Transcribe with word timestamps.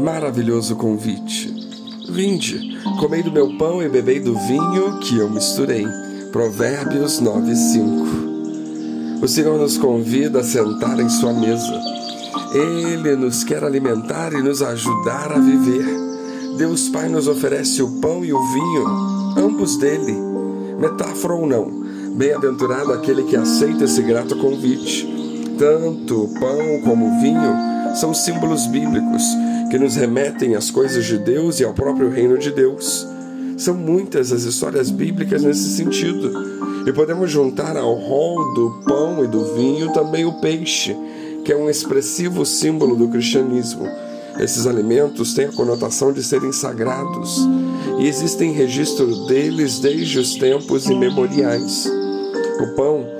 Maravilhoso 0.00 0.76
convite. 0.76 1.54
Vinde, 2.08 2.58
comei 2.98 3.22
do 3.22 3.30
meu 3.30 3.58
pão 3.58 3.82
e 3.82 3.88
bebei 3.88 4.18
do 4.18 4.34
vinho 4.34 4.98
que 5.00 5.18
eu 5.18 5.28
misturei. 5.28 5.86
Provérbios 6.32 7.20
9, 7.20 7.54
5. 7.54 9.20
O 9.22 9.28
Senhor 9.28 9.58
nos 9.58 9.76
convida 9.76 10.40
a 10.40 10.44
sentar 10.44 10.98
em 10.98 11.08
Sua 11.10 11.34
mesa. 11.34 11.78
Ele 12.54 13.14
nos 13.14 13.44
quer 13.44 13.62
alimentar 13.62 14.32
e 14.32 14.42
nos 14.42 14.62
ajudar 14.62 15.32
a 15.32 15.38
viver. 15.38 15.84
Deus 16.56 16.88
Pai 16.88 17.10
nos 17.10 17.28
oferece 17.28 17.82
o 17.82 18.00
pão 18.00 18.24
e 18.24 18.32
o 18.32 18.42
vinho, 18.54 18.86
ambos 19.36 19.76
dele. 19.76 20.16
Metáfora 20.78 21.34
ou 21.34 21.46
não, 21.46 21.70
bem-aventurado 22.16 22.94
aquele 22.94 23.24
que 23.24 23.36
aceita 23.36 23.84
esse 23.84 24.00
grato 24.00 24.34
convite. 24.38 25.06
Tanto 25.58 26.24
o 26.24 26.40
pão 26.40 26.80
como 26.86 27.06
o 27.06 27.20
vinho 27.20 27.54
são 27.94 28.14
símbolos 28.14 28.66
bíblicos 28.66 29.22
que 29.70 29.78
nos 29.78 29.94
remetem 29.94 30.56
às 30.56 30.70
coisas 30.70 31.06
de 31.06 31.16
Deus 31.16 31.60
e 31.60 31.64
ao 31.64 31.72
próprio 31.72 32.10
reino 32.10 32.36
de 32.36 32.50
Deus. 32.50 33.06
São 33.56 33.74
muitas 33.74 34.32
as 34.32 34.42
histórias 34.42 34.90
bíblicas 34.90 35.44
nesse 35.44 35.76
sentido. 35.76 36.32
E 36.86 36.92
podemos 36.92 37.30
juntar 37.30 37.76
ao 37.76 37.94
rol 37.94 38.52
do 38.54 38.82
pão 38.86 39.24
e 39.24 39.28
do 39.28 39.54
vinho 39.54 39.92
também 39.92 40.24
o 40.24 40.40
peixe, 40.40 40.96
que 41.44 41.52
é 41.52 41.56
um 41.56 41.70
expressivo 41.70 42.44
símbolo 42.44 42.96
do 42.96 43.08
cristianismo. 43.08 43.86
Esses 44.38 44.66
alimentos 44.66 45.34
têm 45.34 45.44
a 45.44 45.52
conotação 45.52 46.12
de 46.12 46.22
serem 46.22 46.52
sagrados 46.52 47.46
e 47.98 48.06
existem 48.06 48.52
registro 48.52 49.26
deles 49.26 49.78
desde 49.78 50.18
os 50.18 50.34
tempos 50.34 50.86
imemoriais. 50.86 51.86
O 52.60 52.74
pão 52.74 53.19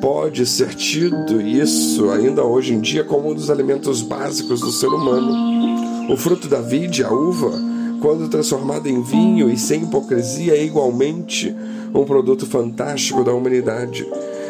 pode 0.00 0.46
ser 0.46 0.74
tido, 0.74 1.40
isso 1.40 2.10
ainda 2.10 2.44
hoje 2.44 2.74
em 2.74 2.80
dia, 2.80 3.04
como 3.04 3.30
um 3.30 3.34
dos 3.34 3.50
alimentos 3.50 4.02
básicos 4.02 4.60
do 4.60 4.72
ser 4.72 4.88
humano. 4.88 6.12
O 6.12 6.16
fruto 6.16 6.48
da 6.48 6.60
vide, 6.60 7.02
a 7.02 7.12
uva, 7.12 7.52
quando 8.00 8.28
transformada 8.28 8.88
em 8.88 9.02
vinho 9.02 9.50
e 9.50 9.56
sem 9.56 9.82
hipocrisia, 9.82 10.54
é 10.54 10.64
igualmente 10.64 11.54
um 11.94 12.04
produto 12.04 12.46
fantástico 12.46 13.24
da 13.24 13.32
humanidade, 13.32 14.06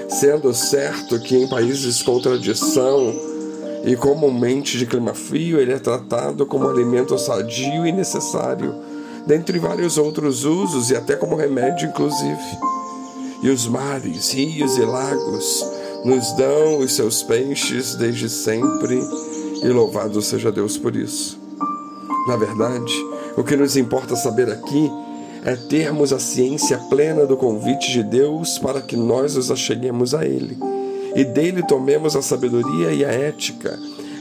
sendo 0.09 0.53
certo 0.53 1.19
que 1.21 1.37
em 1.37 1.49
países 1.49 2.03
com 2.03 2.21
tradição 2.21 3.15
e 3.85 3.95
comumente 3.95 4.79
de 4.79 4.87
clima 4.87 5.15
frio, 5.15 5.61
ele 5.61 5.73
é 5.73 5.79
tratado 5.79 6.45
como 6.45 6.69
alimento 6.69 7.17
sadio 7.19 7.87
e 7.87 7.93
necessário, 7.93 8.75
dentre 9.27 9.59
vários 9.59 9.97
outros 9.97 10.45
usos 10.45 10.91
e 10.91 10.97
até 10.97 11.15
como 11.15 11.37
remédio, 11.37 11.89
inclusive. 11.89 12.66
E 13.43 13.51
os 13.51 13.67
mares, 13.67 14.33
rios 14.33 14.77
e 14.77 14.83
lagos 14.83 15.65
nos 16.05 16.33
dão 16.33 16.79
os 16.79 16.95
seus 16.95 17.23
peixes 17.23 17.95
desde 17.95 18.29
sempre, 18.29 19.01
e 19.63 19.69
louvado 19.69 20.21
seja 20.23 20.53
Deus 20.53 20.77
por 20.79 20.95
isso. 20.95 21.39
Na 22.29 22.37
verdade, 22.37 22.93
o 23.37 23.45
que 23.45 23.57
nos 23.57 23.77
importa 23.77 24.17
saber 24.17 24.51
aqui 24.51 24.91
é 25.45 25.55
termos 25.55 26.13
a 26.13 26.19
ciência 26.19 26.79
plena 26.91 27.27
do 27.27 27.37
convite 27.37 27.93
de 27.93 28.03
Deus 28.03 28.59
para 28.59 28.81
que 28.81 28.97
nós 28.97 29.37
nos 29.37 29.51
acheguemos 29.51 30.15
a 30.15 30.25
Ele 30.25 30.59
e 31.17 31.25
dele 31.25 31.63
tomemos 31.63 32.15
a 32.15 32.21
sabedoria 32.21 32.93
e 32.93 33.03
a 33.03 33.11
ética 33.11 33.79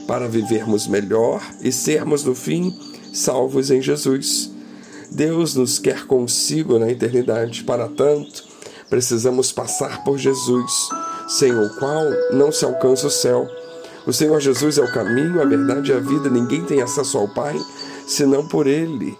para 0.08 0.30
vivermos 0.30 0.88
melhor 0.88 1.42
e 1.62 1.70
sermos, 1.70 2.24
no 2.24 2.34
fim, 2.34 2.74
salvos 3.12 3.70
em 3.70 3.82
Jesus. 3.82 4.50
Deus 5.12 5.56
nos 5.56 5.78
quer 5.78 6.06
consigo 6.06 6.80
na 6.80 6.90
eternidade, 6.90 7.66
para 7.66 7.90
tanto, 7.90 8.46
precisamos 8.89 9.52
passar 9.52 10.03
por 10.03 10.17
Jesus, 10.17 10.72
sem 11.28 11.52
o 11.52 11.69
qual 11.78 12.05
não 12.31 12.52
se 12.52 12.66
alcança 12.66 13.08
o 13.08 13.11
céu. 13.11 13.47
O 14.05 14.14
Senhor 14.14 14.39
Jesus 14.39 14.78
é 14.78 14.81
o 14.81 14.91
caminho, 14.91 15.41
a 15.41 15.45
verdade 15.45 15.91
e 15.91 15.94
a 15.95 16.00
vida. 16.00 16.30
Ninguém 16.30 16.64
tem 16.64 16.81
acesso 16.81 17.17
ao 17.17 17.28
Pai 17.28 17.59
senão 18.08 18.47
por 18.47 18.67
ele. 18.67 19.17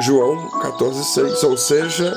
João 0.00 0.36
14,6. 0.62 1.44
Ou 1.44 1.56
seja, 1.56 2.14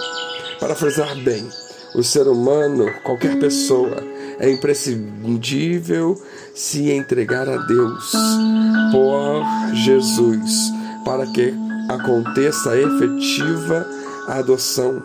para 0.60 0.76
frisar 0.76 1.16
bem, 1.18 1.48
o 1.96 2.04
ser 2.04 2.28
humano, 2.28 2.92
qualquer 3.04 3.40
pessoa, 3.40 3.98
é 4.40 4.50
imprescindível 4.50 6.22
se 6.54 6.92
entregar 6.92 7.50
a 7.50 7.58
Deus 7.58 8.12
por 8.92 9.76
Jesus, 9.76 10.72
para 11.04 11.26
que 11.28 11.54
aconteça 11.90 12.72
a 12.72 12.78
efetiva 12.78 13.86
adoção, 14.28 15.02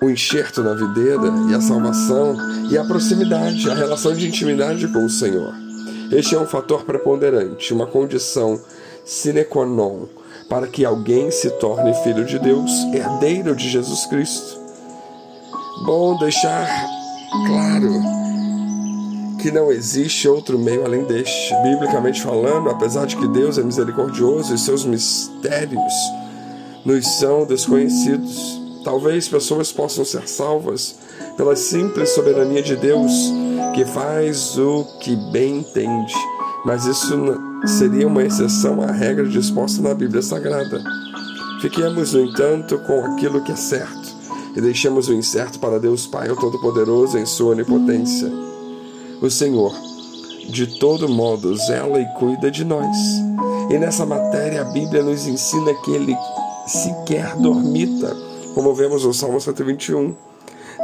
o 0.00 0.08
enxerto 0.08 0.62
na 0.62 0.74
videira 0.74 1.32
e 1.50 1.54
a 1.54 1.60
salvação 1.60 2.36
e 2.70 2.78
a 2.78 2.84
proximidade, 2.84 3.68
a 3.70 3.74
relação 3.74 4.14
de 4.14 4.28
intimidade 4.28 4.86
com 4.88 5.04
o 5.04 5.10
Senhor. 5.10 5.52
Este 6.10 6.34
é 6.34 6.38
um 6.38 6.46
fator 6.46 6.84
preponderante, 6.84 7.74
uma 7.74 7.86
condição 7.86 8.60
sine 9.04 9.44
qua 9.44 9.66
non 9.66 10.06
para 10.48 10.66
que 10.66 10.84
alguém 10.84 11.30
se 11.30 11.50
torne 11.58 11.92
filho 12.02 12.24
de 12.24 12.38
Deus, 12.38 12.70
herdeiro 12.94 13.54
de 13.54 13.68
Jesus 13.68 14.06
Cristo. 14.06 14.58
Bom 15.84 16.16
deixar 16.18 16.66
claro 17.46 18.18
que 19.40 19.50
não 19.50 19.70
existe 19.70 20.26
outro 20.28 20.58
meio 20.58 20.84
além 20.84 21.04
deste. 21.04 21.54
Biblicamente 21.62 22.22
falando, 22.22 22.70
apesar 22.70 23.06
de 23.06 23.16
que 23.16 23.28
Deus 23.28 23.58
é 23.58 23.62
misericordioso 23.62 24.54
e 24.54 24.58
seus 24.58 24.84
mistérios 24.84 25.92
nos 26.84 27.06
são 27.18 27.44
desconhecidos, 27.44 28.60
talvez 28.84 29.28
pessoas 29.28 29.72
possam 29.72 30.04
ser 30.04 30.28
salvas 30.28 30.96
pela 31.36 31.56
simples 31.56 32.10
soberania 32.10 32.62
de 32.62 32.76
Deus, 32.76 33.12
que 33.74 33.84
faz 33.84 34.58
o 34.58 34.84
que 35.00 35.14
bem 35.32 35.58
entende 35.58 36.14
mas 36.64 36.86
isso 36.86 37.14
seria 37.66 38.06
uma 38.06 38.22
exceção 38.22 38.82
à 38.82 38.90
regra 38.90 39.26
disposta 39.26 39.80
na 39.80 39.94
Bíblia 39.94 40.22
Sagrada. 40.22 40.82
Fiquemos, 41.60 42.12
no 42.12 42.20
entanto, 42.20 42.78
com 42.80 43.04
aquilo 43.04 43.42
que 43.42 43.52
é 43.52 43.56
certo 43.56 44.16
e 44.56 44.60
deixemos 44.60 45.08
o 45.08 45.14
incerto 45.14 45.58
para 45.58 45.78
Deus 45.78 46.06
Pai, 46.06 46.28
Todo-Poderoso, 46.28 47.18
em 47.18 47.26
sua 47.26 47.52
onipotência. 47.52 48.30
O 49.20 49.30
Senhor, 49.30 49.72
de 50.50 50.78
todo 50.78 51.08
modo, 51.08 51.56
zela 51.56 52.00
e 52.00 52.06
cuida 52.14 52.50
de 52.50 52.64
nós. 52.64 52.96
E 53.70 53.78
nessa 53.78 54.04
matéria, 54.04 54.62
a 54.62 54.64
Bíblia 54.64 55.02
nos 55.02 55.26
ensina 55.26 55.74
que 55.84 55.90
Ele 55.90 56.16
sequer 56.66 57.36
dormita, 57.36 58.16
como 58.58 58.74
vemos 58.74 59.04
no 59.04 59.14
Salmo 59.14 59.40
121. 59.40 60.16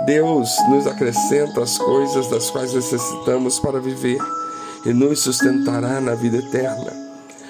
Deus 0.06 0.48
nos 0.70 0.86
acrescenta 0.86 1.60
as 1.60 1.76
coisas 1.76 2.28
das 2.28 2.48
quais 2.48 2.72
necessitamos 2.72 3.58
para 3.58 3.80
viver 3.80 4.20
e 4.86 4.92
nos 4.92 5.18
sustentará 5.18 6.00
na 6.00 6.14
vida 6.14 6.36
eterna. 6.36 6.92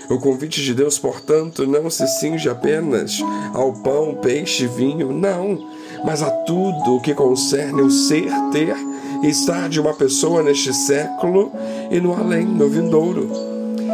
O 0.08 0.18
convite 0.18 0.62
de 0.62 0.72
Deus, 0.72 0.98
portanto, 0.98 1.66
não 1.66 1.90
se 1.90 2.06
cinge 2.06 2.48
apenas 2.48 3.20
ao 3.52 3.74
pão, 3.74 4.14
peixe, 4.14 4.66
vinho, 4.66 5.12
não, 5.12 5.58
mas 6.06 6.22
a 6.22 6.30
tudo 6.30 6.96
o 6.96 7.02
que 7.02 7.12
concerne 7.12 7.82
o 7.82 7.90
ser, 7.90 8.32
ter 8.50 8.74
e 9.22 9.28
estar 9.28 9.68
de 9.68 9.78
uma 9.78 9.92
pessoa 9.92 10.42
neste 10.42 10.72
século 10.72 11.52
e 11.90 12.00
no 12.00 12.14
além, 12.14 12.46
no 12.46 12.66
vindouro. 12.66 13.28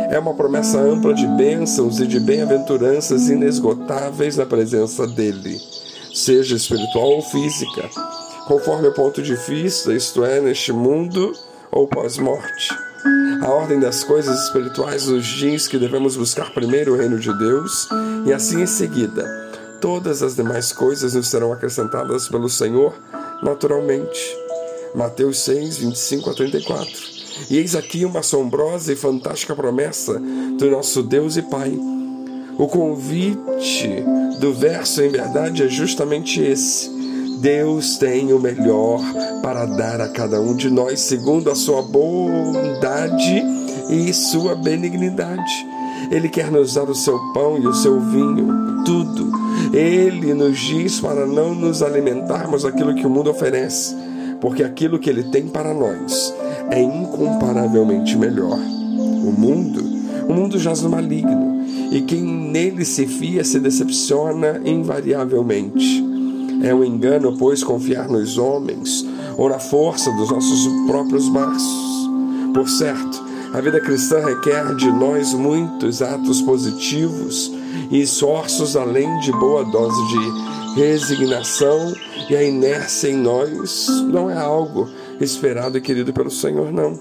É 0.08 0.16
uma 0.16 0.34
promessa 0.34 0.78
ampla 0.78 1.12
de 1.12 1.26
bênçãos 1.26 1.98
e 1.98 2.06
de 2.06 2.20
bem-aventuranças 2.20 3.28
inesgotáveis 3.28 4.36
na 4.36 4.46
presença 4.46 5.08
dele, 5.08 5.58
seja 6.14 6.56
espiritual 6.56 7.10
ou 7.10 7.22
física, 7.22 7.88
conforme 8.46 8.88
o 8.88 8.94
ponto 8.94 9.22
de 9.22 9.34
vista, 9.34 9.92
isto 9.92 10.24
é, 10.24 10.40
neste 10.40 10.72
mundo 10.72 11.32
ou 11.70 11.86
pós-morte. 11.86 12.74
A 13.42 13.48
ordem 13.48 13.80
das 13.80 14.04
coisas 14.04 14.44
espirituais 14.44 15.06
nos 15.06 15.26
diz 15.26 15.66
que 15.66 15.78
devemos 15.78 16.16
buscar 16.16 16.52
primeiro 16.52 16.92
o 16.92 16.96
reino 16.96 17.18
de 17.18 17.32
Deus 17.38 17.88
e 18.26 18.32
assim 18.32 18.60
em 18.60 18.66
seguida 18.66 19.50
todas 19.80 20.22
as 20.22 20.36
demais 20.36 20.72
coisas 20.72 21.14
nos 21.14 21.28
serão 21.28 21.52
acrescentadas 21.52 22.28
pelo 22.28 22.48
Senhor 22.48 22.94
naturalmente. 23.42 24.36
Mateus 24.94 25.40
6, 25.40 25.78
25 25.78 26.30
a 26.30 26.34
34. 26.34 26.92
E 27.48 27.56
eis 27.56 27.74
aqui 27.74 28.04
uma 28.04 28.20
assombrosa 28.20 28.92
e 28.92 28.96
fantástica 28.96 29.56
promessa 29.56 30.20
do 30.58 30.70
nosso 30.70 31.02
Deus 31.02 31.36
e 31.36 31.42
Pai. 31.42 31.72
O 32.60 32.68
convite 32.68 34.04
do 34.38 34.52
verso, 34.52 35.02
em 35.02 35.08
verdade, 35.08 35.62
é 35.62 35.68
justamente 35.68 36.42
esse 36.42 36.90
Deus 37.40 37.96
tem 37.96 38.34
o 38.34 38.38
melhor 38.38 39.00
para 39.42 39.64
dar 39.64 39.98
a 40.02 40.10
cada 40.10 40.38
um 40.42 40.54
de 40.54 40.68
nós, 40.68 41.00
segundo 41.00 41.50
a 41.50 41.54
sua 41.54 41.80
bondade 41.80 43.42
e 43.88 44.12
sua 44.12 44.54
benignidade. 44.54 45.66
Ele 46.10 46.28
quer 46.28 46.50
nos 46.50 46.74
dar 46.74 46.84
o 46.90 46.94
seu 46.94 47.18
pão 47.32 47.56
e 47.56 47.66
o 47.66 47.72
seu 47.72 47.98
vinho, 47.98 48.84
tudo. 48.84 49.32
Ele 49.72 50.34
nos 50.34 50.58
diz 50.58 51.00
para 51.00 51.24
não 51.24 51.54
nos 51.54 51.82
alimentarmos 51.82 52.64
daquilo 52.64 52.94
que 52.94 53.06
o 53.06 53.10
mundo 53.10 53.30
oferece, 53.30 53.96
porque 54.38 54.62
aquilo 54.62 54.98
que 54.98 55.08
ele 55.08 55.24
tem 55.30 55.48
para 55.48 55.72
nós 55.72 56.34
é 56.70 56.78
incomparavelmente 56.78 58.18
melhor. 58.18 58.58
O 58.58 59.32
mundo, 59.32 59.82
o 60.30 60.34
mundo 60.34 60.58
jaz 60.58 60.80
no 60.82 60.90
maligno, 60.90 61.64
e 61.90 62.00
quem 62.02 62.22
nele 62.22 62.84
se 62.84 63.06
fia 63.06 63.44
se 63.44 63.58
decepciona 63.58 64.60
invariavelmente. 64.64 66.04
É 66.62 66.74
um 66.74 66.84
engano, 66.84 67.36
pois, 67.36 67.64
confiar 67.64 68.08
nos 68.08 68.38
homens 68.38 69.04
ou 69.36 69.48
na 69.48 69.58
força 69.58 70.10
dos 70.12 70.30
nossos 70.30 70.68
próprios 70.86 71.28
braços. 71.28 72.08
Por 72.54 72.68
certo, 72.68 73.30
A 73.52 73.60
vida 73.60 73.80
cristã 73.80 74.24
requer 74.24 74.76
de 74.76 74.92
nós 74.92 75.34
muitos 75.34 76.00
atos 76.00 76.40
positivos 76.40 77.50
e 77.90 78.00
esforços 78.00 78.76
além 78.76 79.18
de 79.18 79.32
boa 79.32 79.64
dose 79.64 80.00
de 80.06 80.80
resignação 80.80 81.92
e 82.28 82.36
a 82.36 82.44
inércia 82.44 83.08
em 83.08 83.16
nós 83.16 83.88
não 84.04 84.30
é 84.30 84.36
algo 84.36 84.88
esperado 85.20 85.76
e 85.76 85.80
querido 85.80 86.12
pelo 86.12 86.30
Senhor, 86.30 86.72
não. 86.72 86.96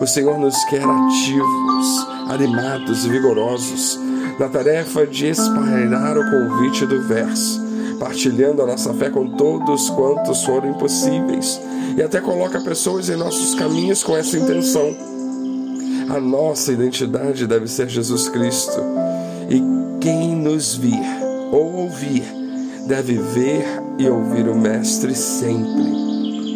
O 0.00 0.06
Senhor 0.06 0.36
nos 0.36 0.64
quer 0.64 0.82
ativos, 0.82 2.06
animados 2.28 3.04
e 3.04 3.08
vigorosos 3.08 3.98
na 4.38 4.48
tarefa 4.48 5.06
de 5.06 5.28
espalhar 5.28 6.18
o 6.18 6.30
convite 6.30 6.86
do 6.86 7.02
verso, 7.02 7.62
partilhando 7.98 8.62
a 8.62 8.66
nossa 8.66 8.92
fé 8.94 9.10
com 9.10 9.36
todos 9.36 9.90
quantos 9.90 10.44
forem 10.44 10.74
possíveis, 10.74 11.60
e 11.96 12.02
até 12.02 12.20
coloca 12.20 12.60
pessoas 12.60 13.08
em 13.08 13.16
nossos 13.16 13.54
caminhos 13.54 14.02
com 14.02 14.16
essa 14.16 14.36
intenção. 14.36 14.94
A 16.08 16.20
nossa 16.20 16.72
identidade 16.72 17.46
deve 17.46 17.68
ser 17.68 17.88
Jesus 17.88 18.28
Cristo, 18.28 18.80
e 19.48 19.62
quem 20.00 20.34
nos 20.34 20.74
vir 20.74 21.04
ou 21.52 21.72
ouvir 21.74 22.24
deve 22.86 23.14
ver 23.14 23.64
e 23.98 24.08
ouvir 24.08 24.48
o 24.48 24.54
Mestre 24.54 25.14
sempre. 25.14 26.04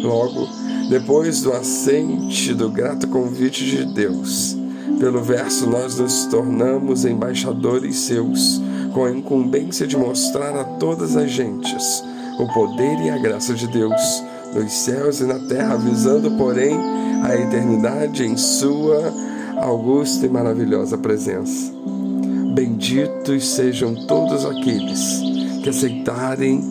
Logo, 0.03 0.47
depois 0.89 1.41
do 1.41 1.53
assente 1.53 2.53
do 2.53 2.69
grato 2.69 3.07
convite 3.07 3.65
de 3.65 3.85
Deus, 3.85 4.58
pelo 4.99 5.21
verso 5.21 5.65
nós 5.67 5.97
nos 5.97 6.25
tornamos 6.25 7.05
embaixadores 7.05 7.95
seus, 7.95 8.61
com 8.93 9.05
a 9.05 9.11
incumbência 9.11 9.87
de 9.87 9.95
mostrar 9.95 10.55
a 10.55 10.63
todas 10.63 11.15
as 11.15 11.31
gentes 11.31 12.03
o 12.39 12.47
poder 12.53 12.99
e 13.01 13.09
a 13.09 13.17
graça 13.17 13.53
de 13.53 13.67
Deus 13.67 14.23
nos 14.53 14.71
céus 14.71 15.19
e 15.19 15.25
na 15.25 15.39
terra, 15.39 15.75
visando, 15.77 16.31
porém, 16.31 16.75
a 17.23 17.35
eternidade 17.35 18.23
em 18.23 18.37
sua 18.37 19.13
augusta 19.57 20.25
e 20.25 20.29
maravilhosa 20.29 20.97
presença. 20.97 21.71
Benditos 22.55 23.47
sejam 23.47 23.93
todos 24.07 24.45
aqueles 24.45 25.21
que 25.61 25.69
aceitarem 25.69 26.61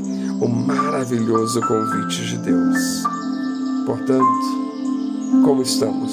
o 0.40 0.48
maravilhoso 0.48 1.60
convite 1.60 2.26
de 2.26 2.38
Deus. 2.38 3.02
Portanto, 3.86 5.42
como 5.44 5.62
estamos? 5.62 6.12